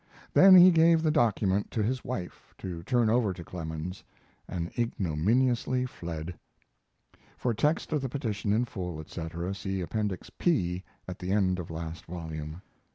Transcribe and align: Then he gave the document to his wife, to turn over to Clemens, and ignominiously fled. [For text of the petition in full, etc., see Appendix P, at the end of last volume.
Then 0.33 0.55
he 0.55 0.71
gave 0.71 1.03
the 1.03 1.11
document 1.11 1.69
to 1.69 1.83
his 1.83 2.03
wife, 2.03 2.55
to 2.57 2.81
turn 2.81 3.07
over 3.07 3.33
to 3.33 3.43
Clemens, 3.43 4.03
and 4.47 4.71
ignominiously 4.75 5.85
fled. 5.85 6.33
[For 7.37 7.53
text 7.53 7.93
of 7.93 8.01
the 8.01 8.09
petition 8.09 8.51
in 8.51 8.65
full, 8.65 8.99
etc., 8.99 9.53
see 9.53 9.79
Appendix 9.79 10.31
P, 10.31 10.83
at 11.07 11.19
the 11.19 11.31
end 11.31 11.59
of 11.59 11.69
last 11.69 12.05
volume. 12.07 12.63